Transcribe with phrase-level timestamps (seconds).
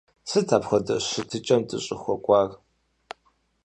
[0.29, 2.49] Сыт апхуэдэ щытыкӀэм дыщӀыхуэкӀуар?